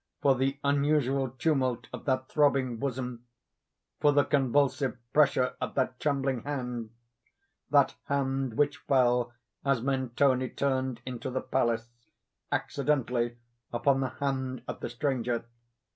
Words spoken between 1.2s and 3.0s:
tumult of that throbbing